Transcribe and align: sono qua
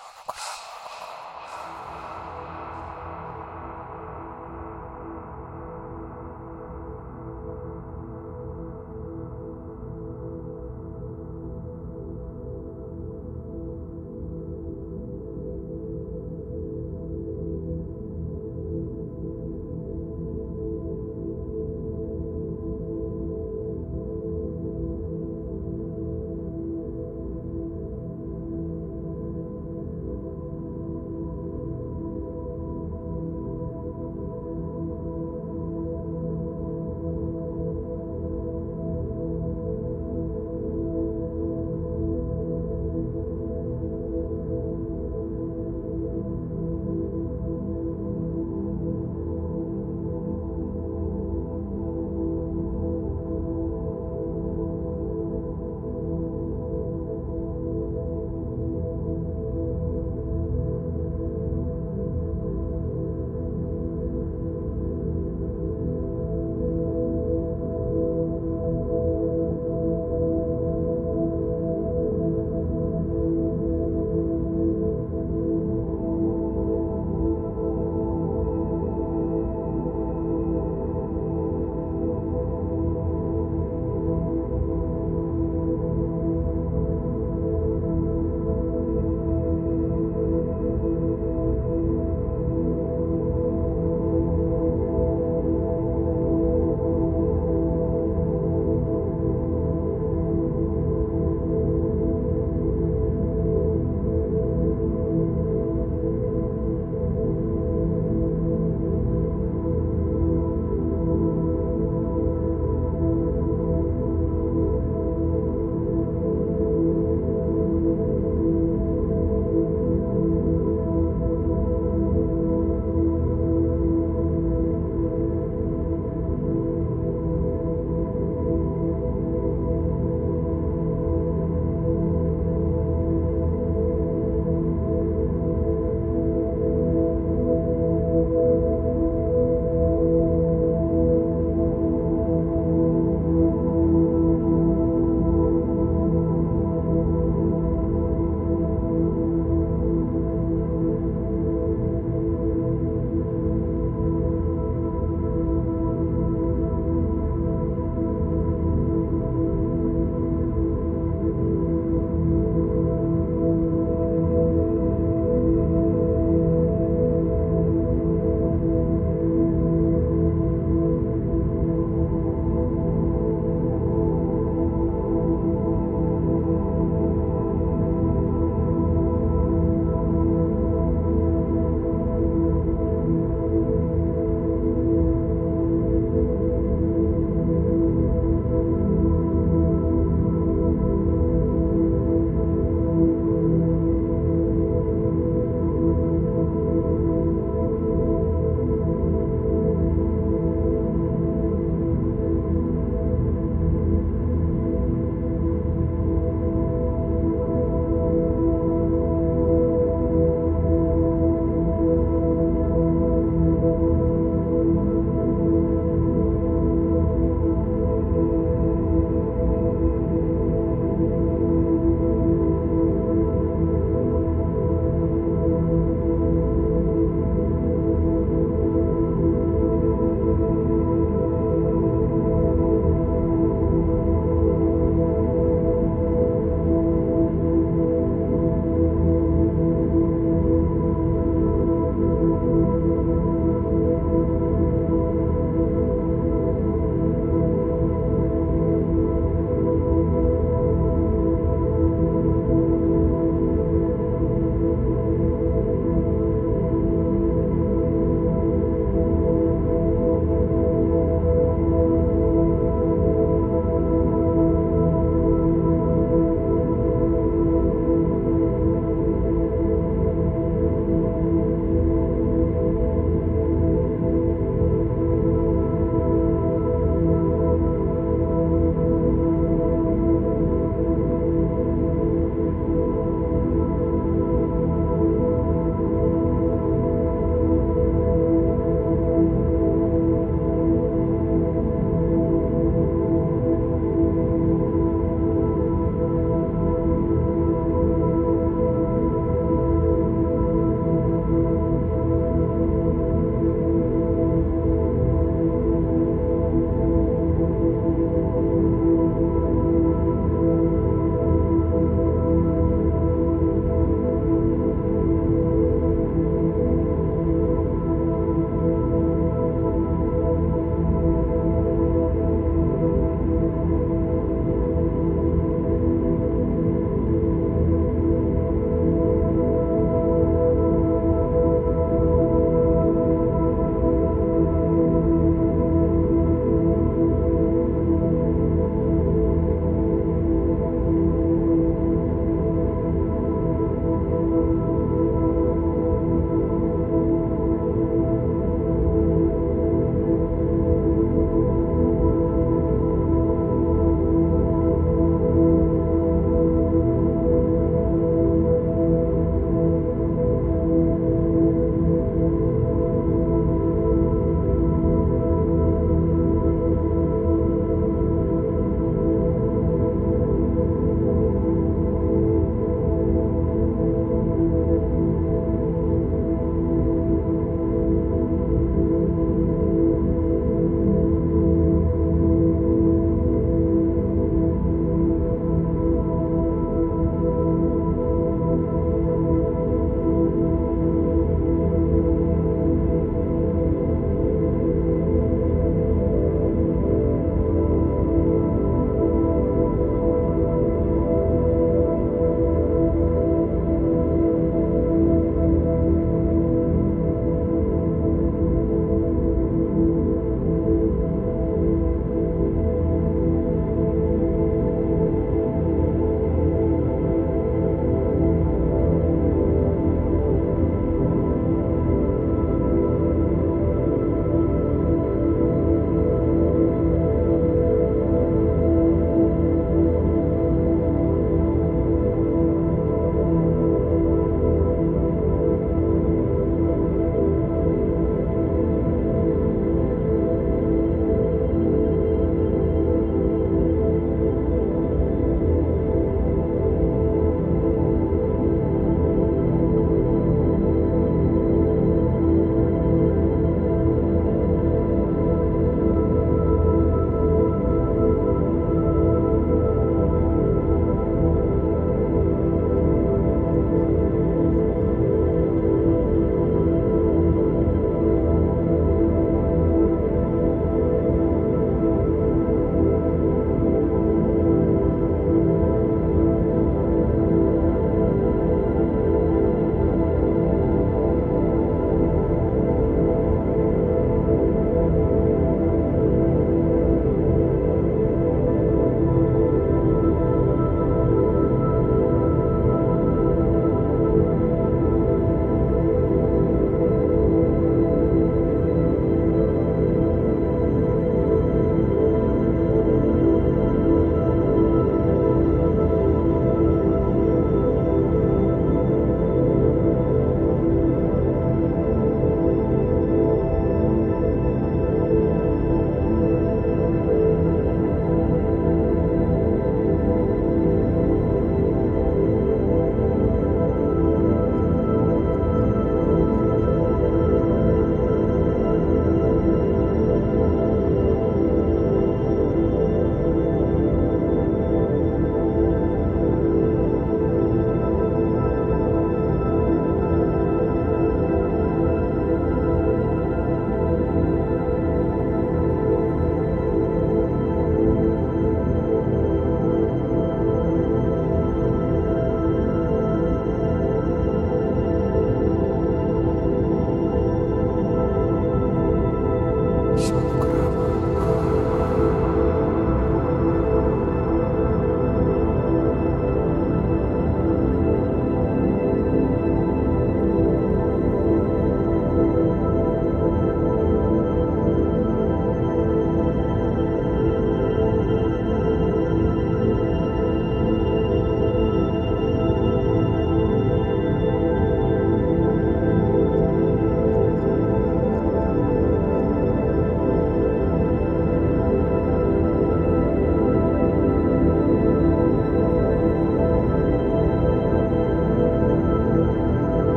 sono 0.00 0.22
qua 0.24 0.39